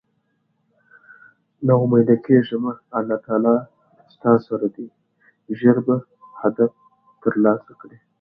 نا 1.65 1.73
اميده 1.83 2.15
کيږه 2.25 2.57
مه 2.63 2.73
الله 2.97 3.19
له 3.43 3.53
تاسره 4.23 4.67
ده 4.75 4.85
ژر 5.59 5.77
به 5.85 5.95
هدف 6.41 6.71
تر 7.21 7.33
لاسه 7.43 7.73
کړی 7.81 7.97